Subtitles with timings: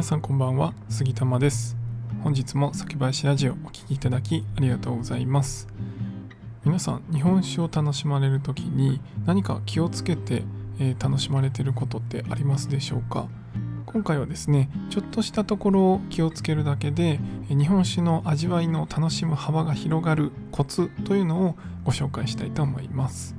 [0.00, 1.76] 皆さんこんばんは杉玉です。
[2.24, 5.68] 本日も酒林ラジオお聴きいただきありがとうございます。
[6.64, 10.44] 皆さん日本酒を楽しまれる時に何か気をつけて、
[10.78, 13.28] えー、楽しまれていることってありますでしょうか？
[13.84, 23.36] 今回はですねちょっとしたところを気をつけるだけで日本酒の味わいの楽しむ幅が広がるコツというのをご紹介したいと思います。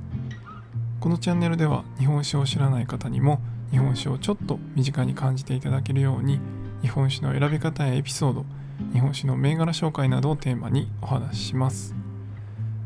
[1.00, 3.40] このチャンネルでは日本酒を知らない方にも
[3.72, 6.38] 日本酒をちょっと身近に感じていただけるように
[6.82, 8.44] 日本酒の選び方やエピソード
[8.92, 11.94] 日本酒の銘柄紹介などをテーマにお話しします。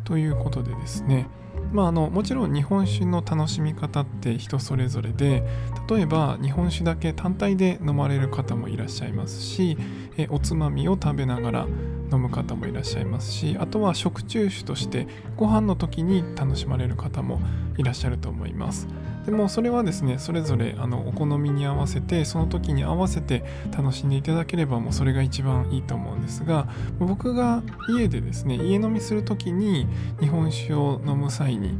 [0.05, 1.27] ということでですね
[1.73, 5.43] まあ、あのもちろん日本酒の楽しみ方って人それぞれで
[5.91, 9.77] 例えば日本酒だけ単体で飲まれる方もいらっしゃいますし
[10.17, 11.67] えおつまみを食べながら
[12.13, 15.07] 飲む方もいらっしゃいますしあとは食中酒として
[15.37, 17.41] ご飯の時に楽しまれる方も
[17.77, 18.89] いらっしゃると思います。
[19.27, 23.45] でもそれはですねそれぞれあのお好みに合わせてその時に合わせて
[23.77, 26.69] 楽しんでいただければもうそれが一番いいと思うんですが
[27.01, 29.89] 僕が家でですね家飲みする時に
[30.21, 31.77] 日本酒を飲む際に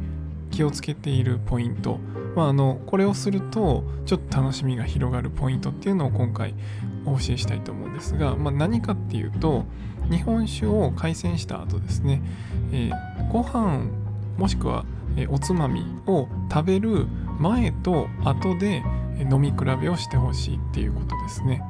[0.51, 1.99] 気をつけているポイント、
[2.35, 6.55] まあ、あのこれをするとちょっと楽しみが広がるポイントっていうのを今回
[7.05, 9.67] お教えしたいと思うんですが、まあ、何かっていうと
[10.11, 12.23] 日本酒を開栓した後ですね、
[12.73, 13.89] えー、ご飯
[14.39, 14.85] もしくは
[15.31, 17.07] おつまみを食べる
[17.39, 18.83] 前と後で
[19.31, 21.63] 飲み比べをしてほしいっていうことですね。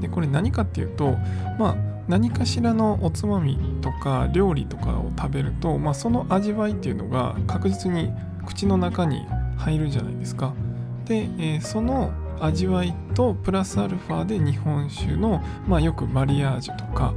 [0.00, 1.12] でこれ何かっていうと
[1.58, 1.76] まあ
[2.08, 8.10] 何かしらのおつまみとか料理とかを食べると、まあ、その味わいっていうのが確実に
[8.44, 9.24] 口の中に
[9.56, 10.52] 入るじゃないですか。
[11.06, 17.14] で、えー、その味わいとプラスアルファで日本酒の、まあ、よくマリアージュとか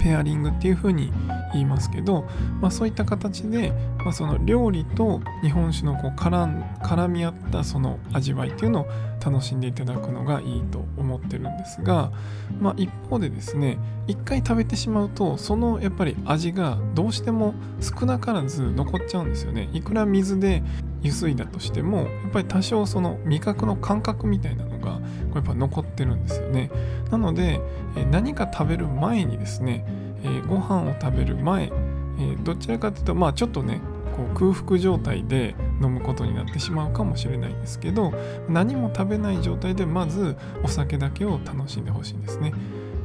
[0.00, 1.12] ペアリングっていう風に
[1.52, 2.26] 言いますけど、
[2.60, 8.86] まあ、そういった形で、まあ、その料理と日本酒のこう絡絡み合ったその味わいっていうのを
[9.24, 12.10] 楽しんでいただくのがいいと思ってるんですが、
[12.60, 19.68] まあ、一方でですね一回食べてしまうとそのやっぱり味がどうしても少なからず残っちゃうんですよね。
[19.72, 20.62] いくら水で
[21.02, 25.00] ゆすいだとしてもやっぱり多少その味覚の感覚みたいながこ
[25.34, 26.70] うやっぱ残ってるんですよね
[27.10, 27.60] なので
[28.10, 29.84] 何か食べる前にですね
[30.24, 31.64] えー、ご飯を食べる前、
[32.18, 33.80] え、どちらかというとまあちょっとね
[34.16, 38.12] こう空腹状態で飲むことになってしまうかもしれないんですけど
[38.48, 42.52] 何も食べない状態でまずお酒だけを楽しんでほしいんですね。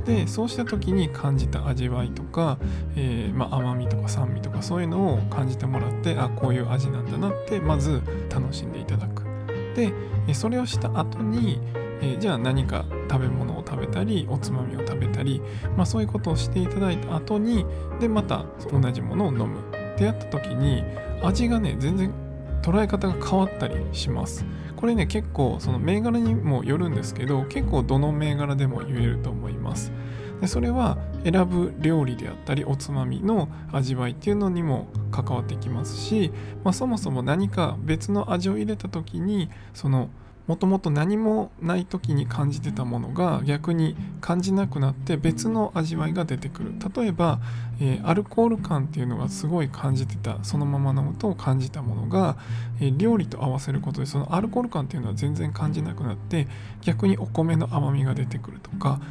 [0.06, 2.60] でそうした時に感じた味わいとか、
[2.96, 9.35] えー、まあ、甘みとか酸味とかそういうのを感じてもらってあこういう味なんだなってまず楽しんでいただく。
[9.76, 9.94] で
[10.34, 11.60] それをした後に、
[12.02, 15.42] え、じゃあ何か食べ物を食べたりおつまみを食べたり、
[15.78, 17.66] まあ、そういうことをしていただいた後に
[18.00, 19.60] でまた同じものを飲む。
[19.96, 20.84] ってやった時に
[21.24, 22.14] 味がね全然
[22.62, 24.46] 捉え方が変わったりします。
[24.76, 29.92] これね結構その銘柄にもよるんですけど結構どの銘柄でも言えると思います。
[30.42, 36.32] でそれは選ぶ料理であったりおつまみの味わいっていうのにも関わってきますし、
[36.64, 40.10] まあ、そもそも何か別の味を入れた時にその
[40.48, 46.74] もともと何もない時に感じてたものが逆に感じなくなって別の味わいが出てくる。
[46.96, 47.40] 例えば、
[47.80, 52.38] えー、アルコール感っていうのがすごい感じてたそのまま飲むと感じたものが、
[52.80, 56.48] えー、料理と合わせることでそのアルコール感っていうのは全然感じなくなって
[56.82, 59.02] 逆にお米の甘みが出てくるとか、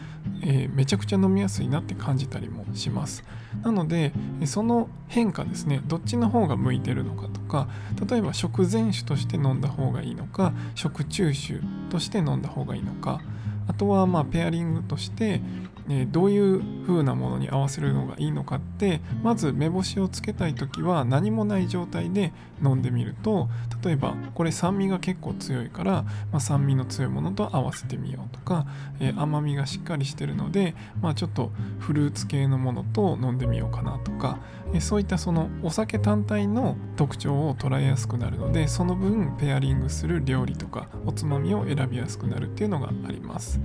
[0.43, 3.25] えー、めちゃくちゃ飲みやすいなって感じたりもします。
[3.63, 4.13] なので
[4.45, 7.69] その変化ですねどっちの方が向いてるのかとか
[8.09, 13.21] 例えば食前酒として飲んだ方がいいのか食中酒として飲んだ方がいいのか
[13.69, 15.41] あとはまあペアリングとして
[15.89, 23.49] えどういう風なものに合わせるのがいいのかってまず目星をつけたい時は何もない状態で飲んでみると
[23.85, 26.03] 例えばこれ酸味が結構強いから、
[26.33, 28.67] まあ、酸味の強いものと合わせてみようとか、
[29.01, 31.51] えー、甘みがしっかりしてるので、まあ、ちょっと
[31.81, 34.39] フルーツ系のものと飲んでみようかなとか、
[34.73, 43.61] えー、そういったそのお酒単体の特徴を捉えやすくなるのでその分ペアリングする料理とかおつまみを選びやすくなるっていうのがあります。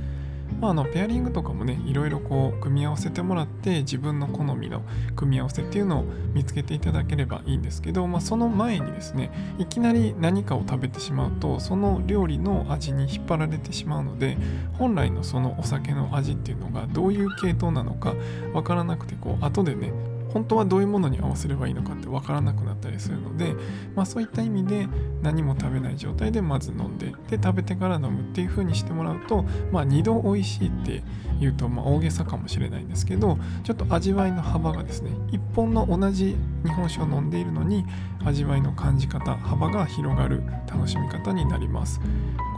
[0.60, 4.82] まあ、あのペアリングとかもねいろいろこう組み合わせてもらって自分の好みの
[5.16, 6.04] 組み合わせっていうのを
[6.34, 14.38] 見つけていただければいいんですけど、まあ、その前にですねいきなり何かを食べてしまうとその料理の味に引っ張られてしまうので
[14.74, 18.14] 本来のそのお酒の味っていうのがどういう系統なのか
[18.54, 19.94] わからなくてこう後でね
[20.30, 23.56] 本当はどういうものに合わせればいいのかって分からなくなったりするので、
[23.96, 24.88] まあ、そういった意味で
[25.22, 31.04] 何も食べない状態でまず飲んでで食べてから飲むっていう風にしてもらうと、まあ、2度美味しいって
[31.40, 37.86] 言うとまあ大げさかもしれないんですけどちょっと味わいの幅がですね1本の同じ日本酒を飲んでいるのに
[38.24, 42.02] 味わいの感じ方幅が広がる楽しみ方になります。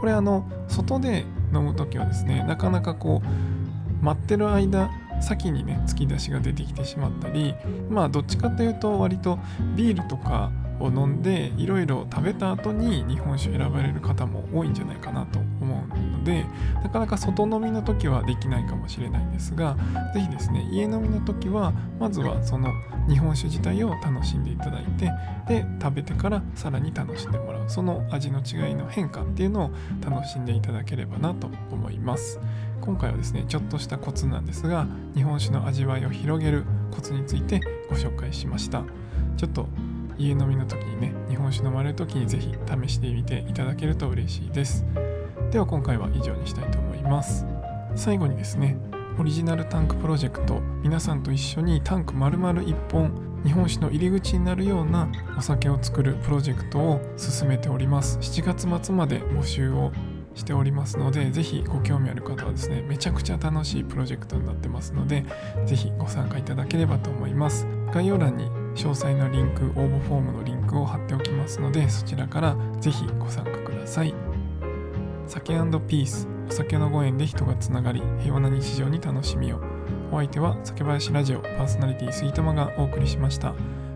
[0.00, 4.90] これあの外で飲む時はですねなかなかこう待ってる間
[5.22, 7.54] 先にね突き出しが出てきてしまったり
[7.88, 9.38] まあどっちかというと割と
[9.76, 16.44] ビールとかを飲んでいろいろ食べた後に日本酒選ばれる方も多いんじゃないかなと思うので
[16.82, 19.76] なかなか外飲みの時はできないかもしれないんですが
[20.14, 22.70] 是非ですね家飲みの時はまずはその
[23.08, 25.10] 日本酒自体を楽しんでいただいて
[25.48, 29.70] で食べてからさらに楽しんでもらうその味の違いの変化っていうのを
[30.04, 32.40] 楽しんでいただければなと思います。
[32.80, 38.82] 今回はですねちょっとしたコツなんですが日本酒の味わいを広げるコツについてご紹介しました。
[39.36, 39.68] ちょっと
[40.18, 42.54] 家飲みの時にね日本酒飲まれる時にぜひ
[42.84, 44.84] 試してみていただけると嬉しいです。
[45.50, 47.46] では今回は以上にしたいと思います。
[47.94, 48.76] 最後にですね
[49.18, 53.12] オリジナルタンクプロジェクト皆さんと一緒にタンク丸々1本
[53.44, 58.18] 日本酒の入り口になるようなお酒を作るプロジェクトを進めております。
[58.18, 59.92] 7月末まで募集を
[60.34, 65.26] しておりますのでぜひご興味ある方はですねめちゃくちゃ楽しいプロジェクトになってますので
[65.66, 67.66] ぜひご参加いただければと思います。
[67.92, 74.14] 概要欄に詳細のリンク応募フォームのリンクを貼っておきますのでそちらからぜひご参加ください。
[75.26, 75.54] 酒
[75.88, 79.60] ピースお酒のご縁で人がつながり平和な日常に楽しみを。
[80.10, 83.54] お相手は酒林ラジオパーソナリティスイートマがお送りしました。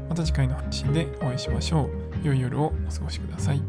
[0.09, 1.91] また次回の配信でお会いしましょ
[2.23, 2.27] う。
[2.27, 3.61] 良い夜をお過ごしください。